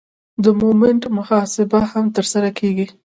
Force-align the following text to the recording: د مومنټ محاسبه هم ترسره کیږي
د 0.43 0.45
مومنټ 0.59 1.01
محاسبه 1.17 1.79
هم 1.91 2.05
ترسره 2.15 2.49
کیږي 2.59 2.87